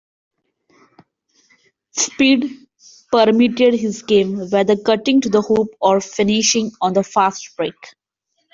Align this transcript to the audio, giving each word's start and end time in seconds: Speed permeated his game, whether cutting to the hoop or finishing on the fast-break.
Speed 1.91 2.49
permeated 3.11 3.75
his 3.75 4.01
game, 4.01 4.49
whether 4.49 4.75
cutting 4.75 5.21
to 5.21 5.29
the 5.29 5.43
hoop 5.43 5.67
or 5.79 6.01
finishing 6.01 6.71
on 6.81 6.93
the 6.93 7.03
fast-break. 7.03 7.75